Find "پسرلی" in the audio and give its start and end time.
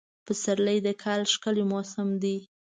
0.25-0.77